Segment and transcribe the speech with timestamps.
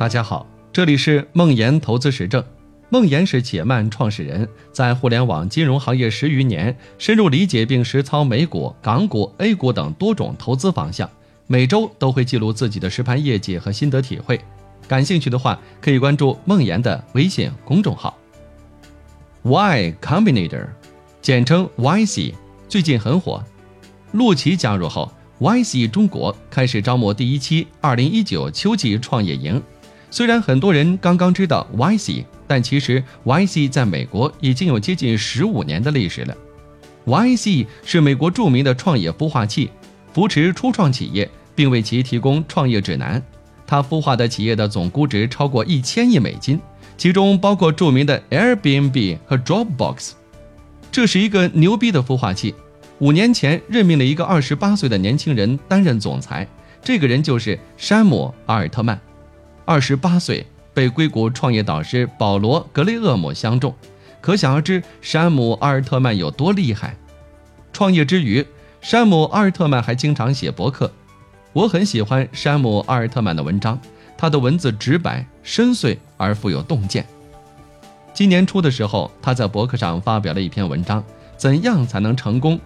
[0.00, 2.42] 大家好，这里是梦岩投资实证。
[2.88, 11.06] 梦岩是且慢创始人，在互联网金融行业十余年，深入理解并实操美股、港股、A 股等多种投资方向。
[11.46, 14.40] 每周都会记录自己的实盘业绩和心得体会。
[14.88, 18.16] 感兴趣的话，可以关注梦岩的微信公众号。
[19.42, 20.66] Y Combinator，
[21.20, 22.32] 简称 YC，
[22.70, 23.44] 最近很火。
[24.12, 29.62] 陆琪加入后，YC 中国开始招募第一期2019秋季创业营。
[30.10, 36.36] 虽然很多人刚刚知道 YC，但其实 YC 在美国已经有接近十五年的历史了。
[37.06, 39.70] YC 是美国著名的创业孵化器，
[40.12, 43.22] 扶持初创企业，并为其提供创业指南。
[43.66, 46.60] 它孵化的企业的总估值超过一千亿美金，
[46.98, 50.10] 其中包括著名的 Airbnb 和 Dropbox。
[50.90, 52.52] 这是一个牛逼的孵化器。
[52.98, 56.46] 五年前任命了一个二十八岁的年轻人担任总裁，
[56.82, 59.00] 这个人就是山姆·阿尔特曼。
[59.70, 63.72] 二十八岁，被硅谷创业导师保罗·格雷厄姆相中，
[64.20, 66.96] 可想而知山姆·阿尔特曼有多厉害。
[67.72, 68.44] 创业之余，
[68.80, 70.90] 山姆·阿尔特曼还经常写博客。
[71.52, 73.80] 我很喜欢山姆·阿尔特曼的文章，
[74.18, 77.06] 他的文字直白、深邃而富有洞见。
[78.12, 81.04] 今年初的时候，他在博客上发表了一篇文章：
[81.36, 82.58] 怎样才能成功？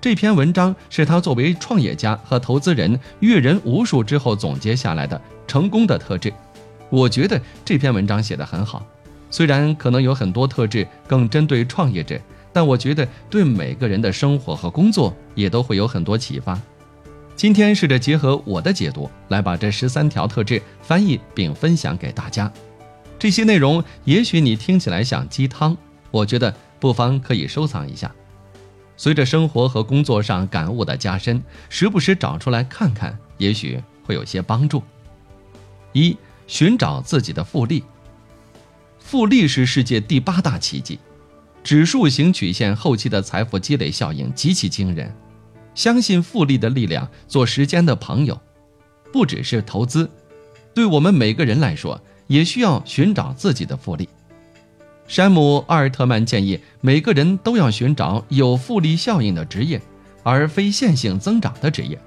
[0.00, 5.22] 这篇文章是他作为创业家和投资人阅人无数之后总结下来的
[5.52, 6.32] 成功的特质。
[6.88, 8.82] 我觉得这篇文章写得很好，
[9.30, 12.18] 虽然可能有很多特质更针对创业者，
[12.54, 16.58] 但我觉得对每个人的生活和工作也都会有很多启发。
[17.36, 22.50] 今天试着结合我的解读来把这十三条特质翻译并分享给大家。
[23.18, 25.76] 这些内容也许你听起来像鸡汤，
[26.10, 28.10] 我觉得不妨可以收藏一下。
[28.96, 34.82] 随着生活和工作上感悟的加深，时不时找出来看看，也许会有些帮助。
[35.92, 37.84] 一、寻找自己的复利。
[38.98, 40.98] 复利是世界第八大奇迹，
[41.62, 45.14] 指数型曲线后期的财富积累效应极其惊人。
[45.74, 48.40] 相信复利的力量，做时间的朋友，
[49.12, 50.10] 不只是投资，
[50.74, 54.08] 对我们每个人来说，也需要寻找自己的复利。
[55.08, 59.80] 山姆·阿尔特曼建议每个人都要寻找有复利效应的职业，
[60.22, 61.98] 而非线性增长的职业。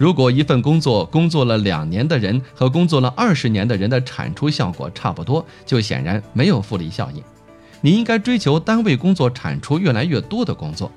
[0.00, 7.22] 如果一份工作工作了两年的人和工作了二十年的人的产出效果差不多，就显然没有复利效应。
[7.82, 10.90] 你应该追求单位工作产出越来越多的工作。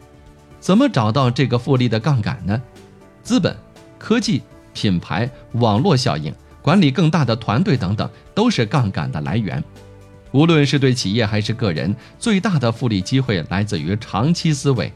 [0.62, 2.62] 怎么找到这个复利的杠杆呢？
[3.24, 3.54] 资本、
[4.00, 4.42] 科技、
[4.74, 9.62] 品牌、网络效应、管理更大的团队等等，都是杠杆的来源。
[10.32, 14.90] 无论是对企业还是个人，最大的复利机会来自于长期思维。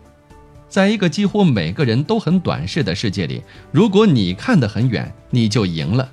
[0.70, 3.42] 在一个几乎每个人都很短视的世界里，
[3.72, 6.10] 如果你看得很远，你就赢了。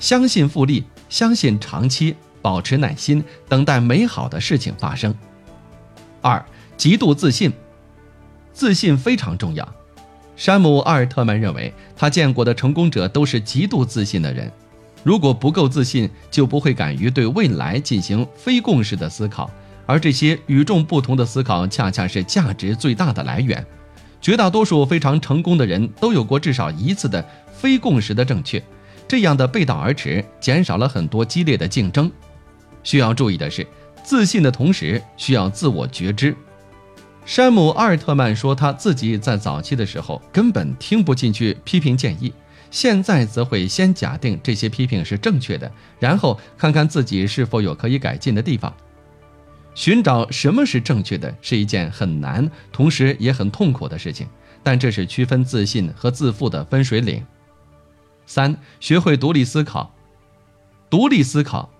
[0.00, 5.14] 相信复利，相信长期，保持耐心，等待美好的事情发生。
[6.20, 6.44] 二，
[6.76, 7.52] 极度自信，
[8.52, 9.66] 自信非常重要。
[10.36, 14.50] 山姆·阿尔特曼认为，他见过的成功者都是极度自信的人。
[15.04, 19.50] 如果不够自信，就不会敢于对未来进行非共识的思考，
[19.86, 23.64] 而这些与众不同的思考，恰恰是价值最大的来源。
[24.20, 27.22] 绝大多数非常成功的人都有过至少一次的
[27.52, 28.62] 非共识的正确，
[29.06, 32.10] 这样的背道而驰，减少了很多激烈的竞争。
[32.82, 33.66] 需要注意的是，
[34.02, 36.34] 自信的同时需要自我觉知。
[37.26, 42.32] 山姆·阿尔特曼说，他自己在早期的时候根本听不进去批评建议。
[42.70, 45.70] 现在则会先假定这些批评是正确的，
[46.00, 48.74] 然后看看自己是否有可以改进的地方。
[49.74, 54.26] 寻找什么是正确的是一件很难，同时也很痛苦的事情，
[54.62, 57.24] 但这是区分自信和自负的分水岭。
[58.26, 59.92] 三、学会独立思考。
[60.88, 61.70] 独立思考，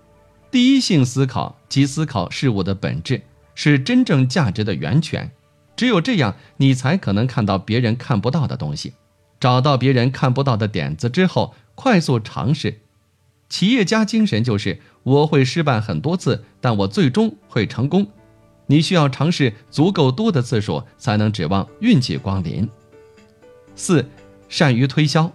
[0.51, 3.21] 第一性思考及思考事物的本质，
[3.55, 5.31] 是真正价值的源泉。
[5.77, 8.93] 只有这样，你才可能看到别人看不到的东西。
[9.39, 12.81] 找到别人看不到的点子之后，快速尝试。
[13.49, 18.07] 企业家精神就是我会失败很多次，但我最终会成功。
[18.67, 22.67] 你需要尝试足够多的次数，才能指望运气光临。
[23.75, 24.03] 四，
[24.49, 25.31] 善于推销。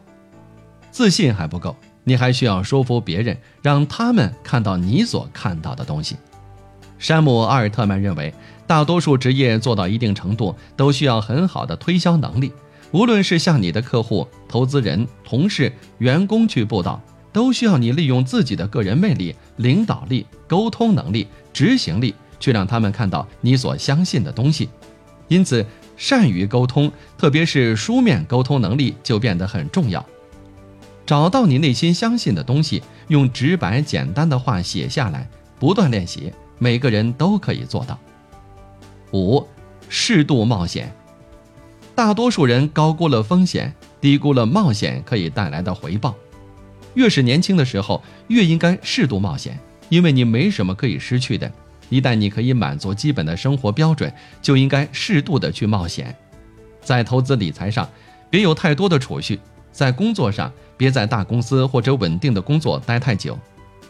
[0.90, 6.16] 自信还不够，你还需要说服别人，让他们看到你所看到的东西。
[6.98, 8.34] 山姆·阿尔特曼认为，
[8.66, 12.52] 大多数职业做到一定程度，都需要很好的推销能力。
[12.90, 17.00] 无论是向你的客户、投资人、同事、员工去布道，
[17.32, 24.68] 都需要你利用自己的个人魅力、领导力、沟通能力、执行力，去让他们看到你所相信的东西。
[25.28, 25.64] 因此，
[25.96, 30.04] 善于沟通，特别是书面沟通能力就变得很重要。
[31.06, 35.28] 找到你内心相信的东西，用直白简单的话写下来，
[35.58, 37.98] 不断练习，每个人都可以做到。
[39.12, 39.46] 五，
[39.88, 40.92] 适度冒险。
[41.94, 46.14] 大多数人高估了风险，低估了冒险可以带来的回报。
[46.94, 49.58] 越是年轻的时候，越应该适度冒险，
[49.88, 51.50] 因为你没什么可以失去的。
[51.88, 56.16] 一旦你可以满足基本的生活标准，就应该适度的去冒险。
[56.82, 57.88] 在投资理财上，
[58.30, 59.36] 别有太多的储蓄；
[59.72, 63.38] 在工作上，别在大公司或者稳定的工作待太久。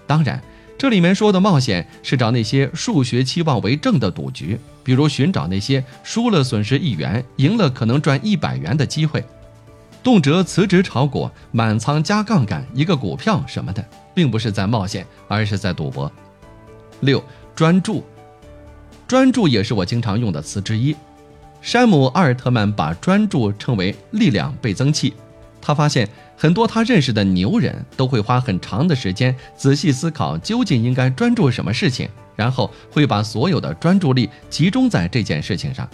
[0.07, 0.43] 当然，
[0.79, 9.23] 这里面说的冒险是找那些数学期望为正的赌局，比如寻找那些输了损失一元，赢了可能赚一百元的机会。
[10.03, 16.11] 动辄辞职炒股、满仓加杠杆一个股票什么的，并不是在冒险，而是在赌博。
[17.01, 17.23] 六，
[17.55, 18.05] 专注。
[19.07, 20.95] 专注也是我经常用的词之一。
[21.61, 25.13] 山姆·阿尔特曼把专注称为力量倍增器。
[25.61, 26.09] 他发现
[26.39, 35.87] 很多他认识的牛人都会花很长的时间仔细思考究竟应该专注什么事情，然后会把所有的专注力集中在这件事情上。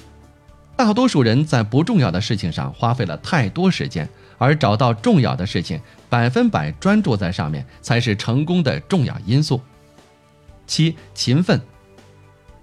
[0.77, 4.09] 大多数人在不重要的事情上花费了太多时间，
[4.39, 9.61] 而找到重要的事情，百分百专注在上面，才是成功的重要因素。
[10.67, 11.61] 七，勤奋。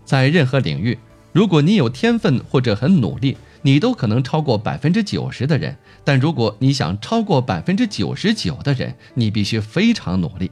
[0.05, 0.97] 在任何领域，
[1.31, 3.37] 如果你有天分或者很努力。
[3.65, 10.51] 你都可能超过百分之九十的人，但如果你想超过百分之九十九的人，你必须非常努力。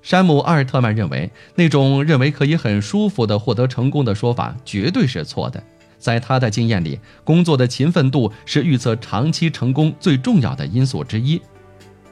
[0.00, 5.62] 山姆·阿尔特曼认为，那种认为可以很舒服地获得成功的说法绝对是错的。
[5.98, 11.40] 在他的经验里，工作的勤奋度是预测长期成功最重要的因素之一。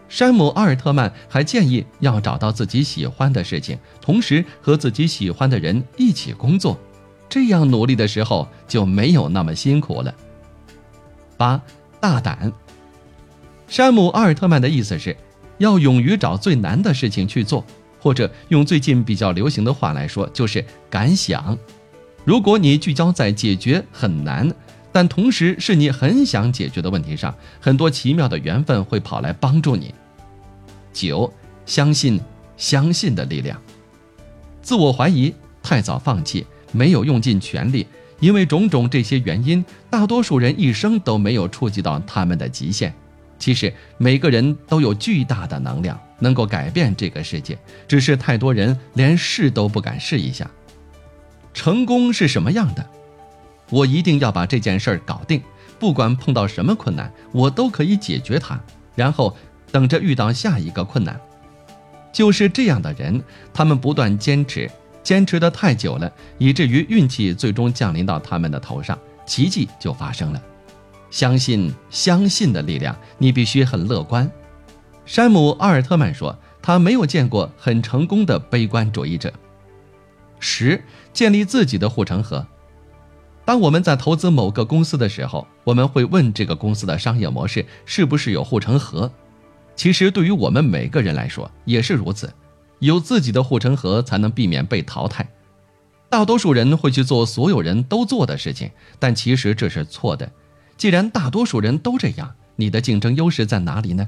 [0.09, 6.79] 山姆·阿尔特曼还建议要找到自己喜欢的事情，同时和自己喜欢的人一起工作。
[7.29, 10.15] 这样努力的时候就没有那么辛苦了。
[11.37, 11.61] 八，
[12.01, 12.53] 大胆。
[13.67, 15.17] 山姆·阿尔特曼的意思是，
[15.59, 17.65] 要勇于找最难的事情去做，
[18.01, 21.59] 或者用最近比较流行的话来说，就是敢想。
[22.27, 24.53] 如果你聚焦在解决很难，
[24.91, 29.95] 但同时是你很想解决的问题上，很多奇妙的缘分会跑来帮助你。
[30.93, 31.33] 九，
[31.67, 32.21] 相信
[32.57, 33.57] 相信的力量。
[34.61, 35.33] 自我怀疑，
[35.63, 36.45] 太早放弃。
[36.73, 37.87] 没有用尽全力，
[38.19, 42.93] 因为种种这些原因，大多数人一生都没有触及到他们的极限。
[43.39, 47.57] 其实每个人都有巨大的能量，能够改变这个世界，
[47.87, 50.51] 只是太多人连试都不敢试一下。
[51.57, 52.87] 成功是什么样的？
[53.71, 55.43] 我一定要把这件事儿搞定，
[55.79, 58.61] 不管碰到什么困难，我都可以解决它，
[58.95, 59.35] 然后
[59.73, 61.19] 等着遇到下一个困难。
[62.13, 63.23] 就是这样的人，
[63.55, 64.71] 他们不断坚持。
[65.03, 70.43] 坚持的太久了，以至于运气最终降临到他们的头上，奇迹就发生了。
[71.11, 74.31] 相信相信的力量，你必须很乐观。
[75.07, 79.33] 山姆·阿尔特曼说，他没有见过很成功的悲观主义者。
[80.39, 80.83] 十，
[81.17, 82.47] 建立自己的护城河。
[83.43, 89.11] 当我们在投资某个公司的时候，我们会问这个公司的商业模式是不是有护城河。
[89.75, 92.31] 其实对于我们每个人来说也是如此。
[92.81, 95.27] 有自己的护城河，才能避免被淘汰。
[96.11, 100.31] 大多数人会去做所有人都做的事情，但其实这是错的。
[100.77, 104.07] 既然大多数人都这样，你的竞争优势在哪里呢？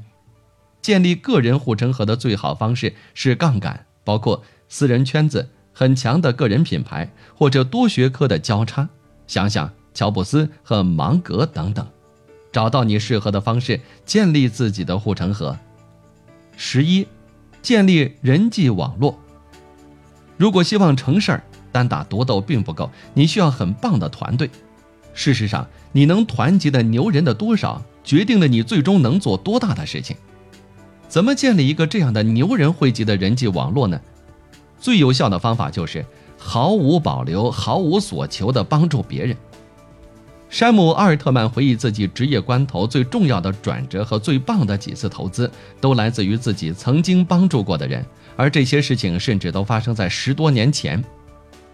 [0.82, 5.48] 建立个人护城河的最好方式是杠杆，包括私人圈子、
[5.78, 8.88] 很强的个人品牌或者多学科的交叉。
[9.28, 11.86] 想想乔布斯和芒格等等，
[12.50, 15.56] 找到你适合的方式，建立自己的护城河。
[16.56, 17.06] 十一。
[17.62, 19.18] 建立人际网络。
[20.36, 24.50] 如果希望成事儿，单打独斗并不够，你需要很棒的团队。
[25.12, 30.16] 事实上，你能团结的牛人的多少，决定了你最终能做多大的事情。
[31.08, 34.00] 怎么建立一个这样的牛人汇集的人际网络呢？
[34.78, 36.04] 最有效的方法就是
[36.36, 39.36] 毫无保留、毫无所求地帮助别人。
[40.50, 48.02] 山姆·阿尔特曼回忆自己职业关头最重要的转折和最棒的几次投资，都来自于自己曾经帮助过的人，
[48.34, 51.04] 而这些事情甚至都发生在十多年前。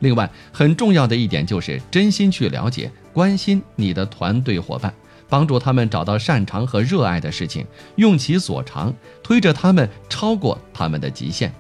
[0.00, 4.92] 另外，很重要的一点就是真心去了解、关心你的团队伙伴，
[5.28, 8.92] 帮助他们找到擅长和热爱的事情，用其所长
[9.22, 11.54] 推着他们超过他们的极限。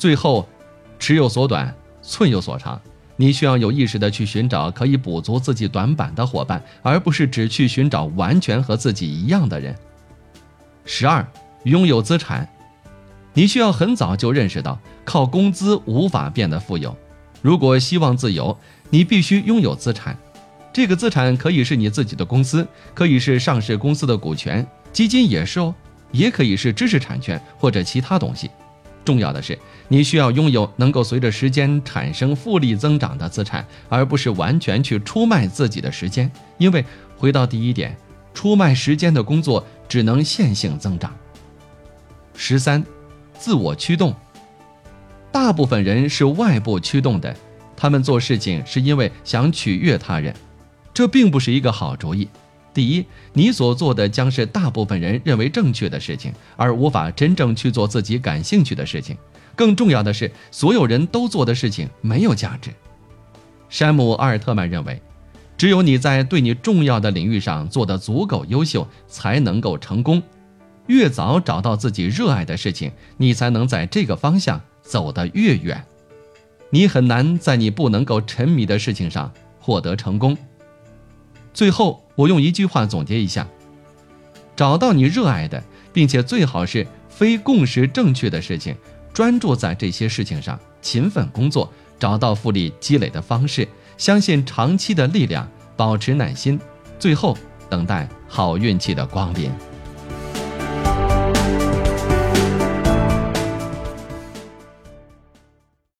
[0.00, 0.48] 最后，
[0.98, 2.80] 尺有所短，寸有所长。
[3.16, 9.76] 你需要有意识地去寻找可以补足自己短板的伙伴，而不是只去寻找完全和自己一样的人。
[10.86, 11.28] 十二，
[11.64, 12.48] 拥有资产。
[13.34, 16.96] 你需要很早就认识到，靠工资无法变得富有。
[17.42, 20.16] 如果希望自由，你必须拥有资产。
[20.72, 25.74] 这个资产可以是你自己的公司，可以是上市公司的股权，基金也是哦。
[26.10, 28.50] 也可以是知识产权或者其他东西。
[29.02, 29.58] 重要的是，
[29.92, 36.30] 你需要拥有能够随着时间产生复利增长的资产，而不是完全去出卖自己的时间。
[36.58, 36.84] 因为
[37.16, 37.96] 回到第一点，
[38.32, 41.12] 出卖时间的工作只能线性增长。
[42.36, 42.84] 十三，
[43.36, 44.14] 自我驱动。
[45.32, 47.34] 大部分人是外部驱动的，
[47.76, 50.32] 他们做事情是因为想取悦他人，
[50.94, 52.28] 这并不是一个好主意。
[52.72, 59.16] 第一，你所做的将是大部分人认为正确的事情，而无法真正去做自己感兴趣的事情。
[59.56, 62.70] 更重要的是，所有人都做的事情没有价值。
[63.68, 65.02] 山姆·阿尔特曼认为，
[65.58, 70.22] 只有你在对你重要的领域上做得足够优秀，才能够成功。
[70.86, 75.84] 越早找到自己热爱的事情，你才能在这个方向走得越远。
[76.70, 80.36] 你很难在你不能够沉迷的事情上获得成功。
[81.52, 83.46] 最后，我用一句话总结一下：
[84.54, 88.76] 找到你热爱的，并且最好是非共识正确的事情，
[89.14, 95.48] 专注在这些事情上，勤奋工作，找到复利积累的方式，相信长期的力量，
[95.78, 96.60] 保持耐心，
[96.98, 97.34] 最后
[97.70, 99.50] 等待好运气的光临。